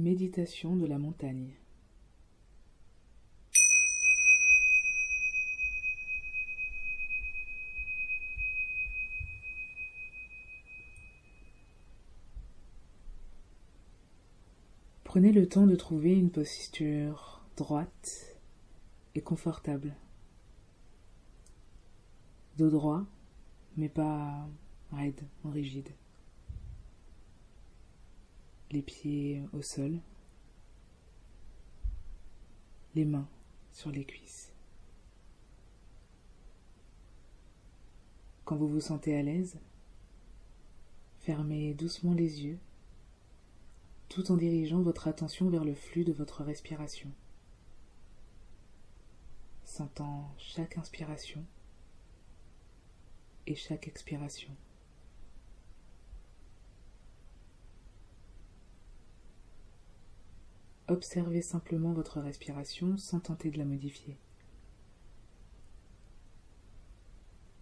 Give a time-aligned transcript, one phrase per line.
[0.00, 1.50] Méditation de la montagne.
[15.04, 18.38] Prenez le temps de trouver une posture droite
[19.14, 19.94] et confortable.
[22.56, 23.04] Dos droit,
[23.76, 24.48] mais pas
[24.92, 25.90] raide, rigide.
[28.70, 29.98] Les pieds au sol,
[32.94, 33.28] les mains
[33.72, 34.52] sur les cuisses.
[38.44, 39.58] Quand vous vous sentez à l'aise,
[41.20, 42.58] fermez doucement les yeux
[44.10, 47.08] tout en dirigeant votre attention vers le flux de votre respiration,
[49.64, 51.44] sentant chaque inspiration
[53.46, 54.50] et chaque expiration.
[60.90, 64.16] Observez simplement votre respiration sans tenter de la modifier.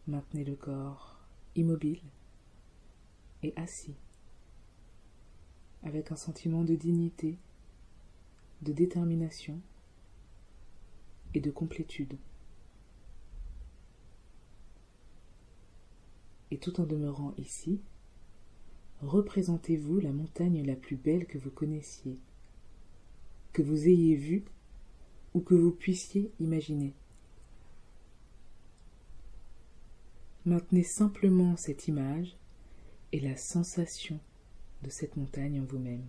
[0.07, 1.19] Maintenez le corps
[1.55, 2.01] immobile
[3.43, 3.95] et assis
[5.83, 7.37] avec un sentiment de dignité,
[8.63, 9.61] de détermination
[11.35, 12.17] et de complétude.
[16.51, 17.83] Et tout en demeurant ici,
[19.03, 22.19] représentez-vous la montagne la plus belle que vous connaissiez,
[23.59, 24.45] que vous ayez vue
[25.35, 26.95] ou que vous puissiez imaginer.
[30.47, 32.37] Maintenez simplement cette image
[33.11, 34.21] et la sensation
[34.85, 36.07] de cette montagne en vous-même.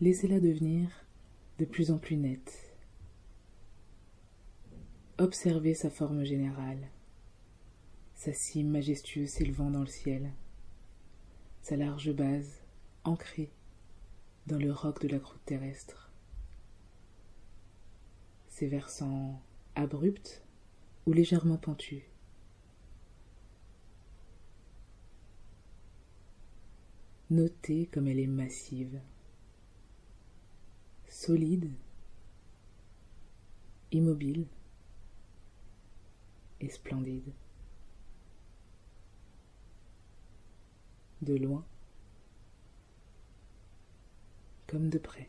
[0.00, 0.88] Laissez-la devenir
[1.58, 2.76] de plus en plus nette.
[5.18, 6.92] Observez sa forme générale,
[8.14, 10.30] sa cime majestueuse s'élevant dans le ciel,
[11.70, 12.64] sa large base
[13.04, 13.48] ancrée
[14.48, 16.10] dans le roc de la croûte terrestre,
[18.48, 19.40] ses versants
[19.76, 20.42] abrupts
[21.06, 22.02] ou légèrement pentus,
[27.30, 29.00] Notez comme elle est massive,
[31.06, 31.70] solide,
[33.92, 34.48] immobile
[36.58, 37.32] et splendide.
[41.22, 41.64] De loin
[44.70, 45.28] comme de près.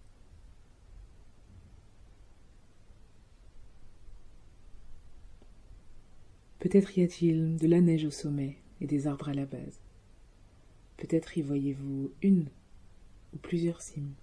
[6.59, 9.79] Peut-être y a-t-il de la neige au sommet et des arbres à la base.
[10.97, 12.49] Peut-être y voyez-vous une
[13.33, 14.13] ou plusieurs cimes.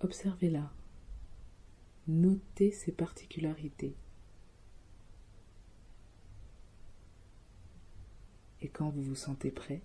[0.00, 0.72] Observez-la.
[2.08, 3.94] Notez ses particularités.
[8.72, 9.82] Quand vous vous sentez prêt,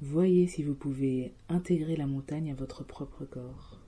[0.00, 3.80] voyez si vous pouvez intégrer la montagne à votre propre corps,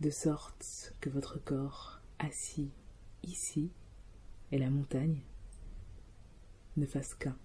[0.00, 2.70] de sorte que votre corps assis
[3.22, 3.70] ici
[4.52, 5.20] est la montagne
[6.76, 7.36] ne fasse qu'un.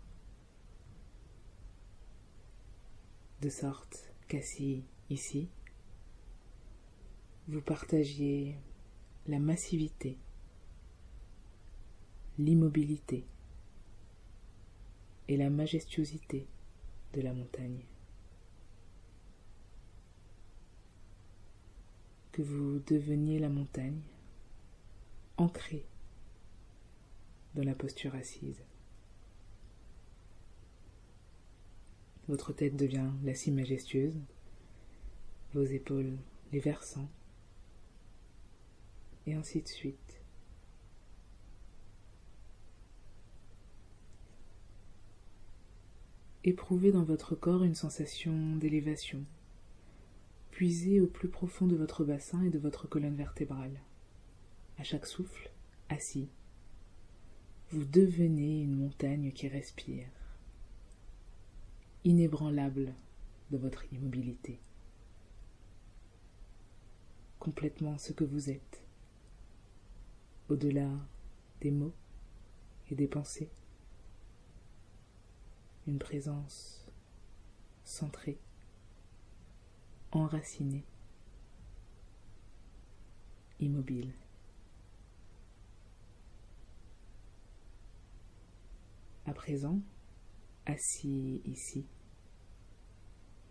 [3.41, 5.50] De sorte qu'assis ici,
[7.47, 8.55] vous partagiez
[9.27, 10.17] la massivité,
[12.38, 13.25] l'immobilité
[15.28, 16.47] et la majestuosité
[17.13, 17.84] de la montagne.
[22.31, 24.01] Que vous deveniez la montagne,
[25.38, 25.85] ancrée
[27.56, 28.63] dans la posture assise.
[32.28, 34.17] Votre tête devient la cime majestueuse,
[35.53, 36.17] vos épaules
[36.51, 37.09] les versants,
[39.28, 40.22] et ainsi de suite.
[46.45, 49.23] Éprouvez dans votre corps une sensation d'élévation.
[50.51, 53.79] Puisez au plus profond de votre bassin et de votre colonne vertébrale.
[54.77, 55.51] À chaque souffle,
[55.87, 56.27] assis,
[57.71, 60.07] vous devenez une montagne qui respire
[62.03, 62.94] inébranlable
[63.51, 64.59] de votre immobilité,
[67.39, 68.83] complètement ce que vous êtes,
[70.50, 70.89] au-delà
[71.62, 71.94] des mots
[72.91, 73.50] et des pensées,
[75.88, 76.85] une présence
[77.83, 78.39] centrée,
[80.12, 80.85] enracinée,
[83.59, 84.13] immobile.
[89.25, 89.80] À présent,
[90.65, 91.85] assis ici.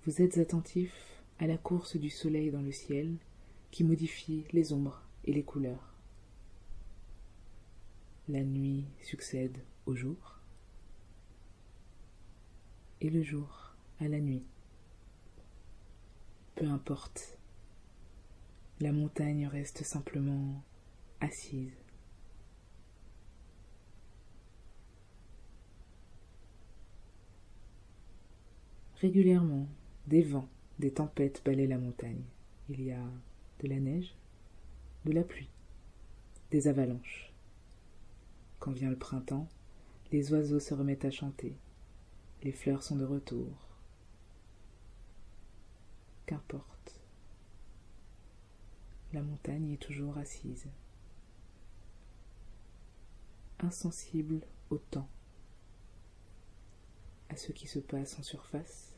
[0.04, 0.92] Vous êtes attentif
[1.38, 3.16] à la course du soleil dans le ciel
[3.70, 5.94] qui modifie les ombres et les couleurs.
[8.28, 10.41] La nuit succède au jour
[13.02, 14.44] et le jour à la nuit.
[16.54, 17.36] Peu importe,
[18.80, 20.62] la montagne reste simplement
[21.20, 21.72] assise.
[29.00, 29.66] Régulièrement,
[30.06, 30.48] des vents,
[30.78, 32.22] des tempêtes balaient la montagne.
[32.68, 33.04] Il y a
[33.64, 34.14] de la neige,
[35.06, 35.50] de la pluie,
[36.52, 37.32] des avalanches.
[38.60, 39.48] Quand vient le printemps,
[40.12, 41.56] les oiseaux se remettent à chanter.
[42.42, 43.48] Les fleurs sont de retour.
[46.26, 47.00] Qu'importe.
[49.12, 50.66] La montagne est toujours assise,
[53.58, 54.40] insensible
[54.70, 55.08] au temps,
[57.28, 58.92] à ce qui se passe en surface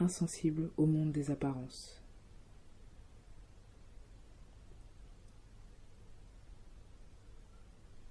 [0.00, 2.02] insensible au monde des apparences.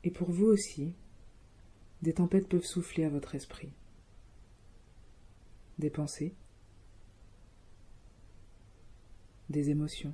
[0.03, 0.93] Et pour vous aussi,
[2.01, 3.71] des tempêtes peuvent souffler à votre esprit.
[5.77, 6.33] Des pensées,
[9.49, 10.13] des émotions,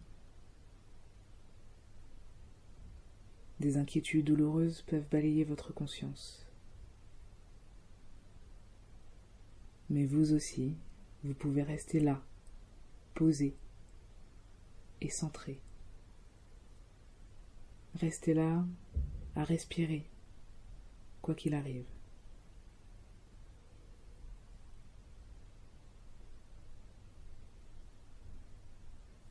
[3.60, 6.46] des inquiétudes douloureuses peuvent balayer votre conscience.
[9.90, 10.76] Mais vous aussi,
[11.24, 12.22] vous pouvez rester là,
[13.14, 13.56] posé
[15.02, 15.60] et centré.
[17.96, 18.66] Restez là
[19.36, 20.06] à respirer,
[21.26, 21.88] quoi qu'il arrive.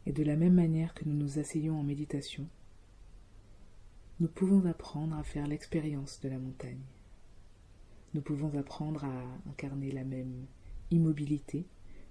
[0.05, 2.49] Et de la même manière que nous nous asseyons en méditation,
[4.19, 6.83] nous pouvons apprendre à faire l'expérience de la montagne.
[8.13, 10.47] Nous pouvons apprendre à incarner la même
[10.91, 11.65] immobilité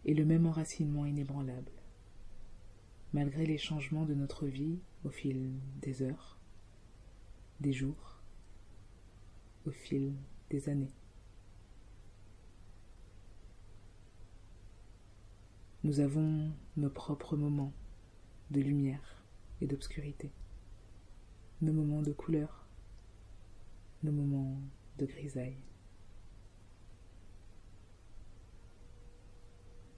[0.05, 1.73] et le même enracinement inébranlable.
[3.11, 5.51] Malgré les changements de notre vie au fil
[5.81, 6.37] des heures,
[7.59, 8.12] des jours,
[9.65, 10.13] au fil
[10.49, 10.93] des années.
[15.83, 17.73] Nous avons nos propres moments
[18.51, 19.21] de lumière
[19.61, 20.31] et d'obscurité,
[21.61, 22.65] nos moments de couleur,
[24.03, 24.61] nos moments
[24.97, 25.57] de grisaille.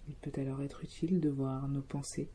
[0.07, 2.31] Il peut alors être utile de voir nos pensées,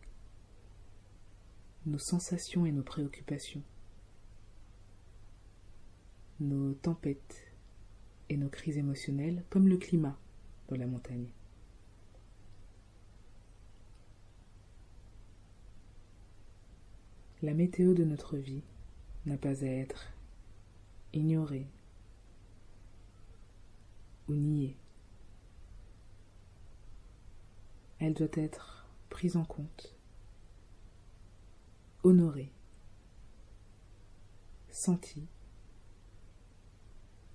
[1.86, 3.62] nos sensations et nos préoccupations,
[6.40, 7.52] nos tempêtes
[8.28, 10.18] et nos crises émotionnelles comme le climat
[10.68, 11.28] dans la montagne.
[17.42, 18.62] La météo de notre vie
[19.26, 20.12] n'a pas à être
[21.12, 21.66] ignorée
[24.28, 24.76] ou niée.
[27.98, 29.94] Elle doit être prise en compte,
[32.02, 32.52] honorée,
[34.70, 35.26] sentie,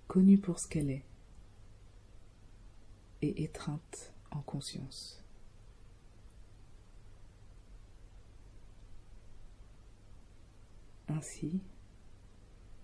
[0.07, 1.05] connue pour ce qu'elle est
[3.21, 5.23] et étreinte en conscience.
[11.07, 11.59] Ainsi,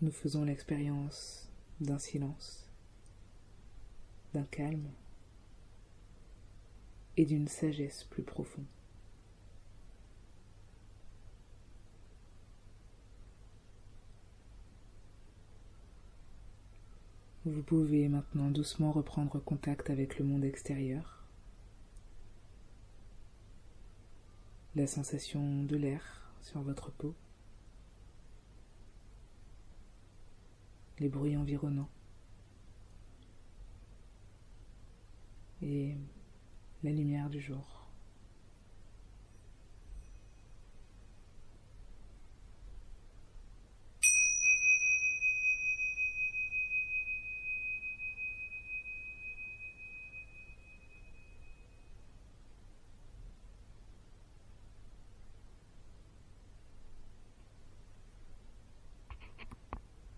[0.02, 2.70] nous faisons l'expérience d'un silence,
[4.34, 4.90] d'un calme
[7.18, 8.66] et d'une sagesse plus profonde.
[17.51, 21.25] Vous pouvez maintenant doucement reprendre contact avec le monde extérieur.
[24.74, 27.13] La sensation de l'air sur votre peau.
[31.00, 31.89] Les bruits environnants.
[35.62, 35.98] Et
[36.84, 37.81] la lumière du jour.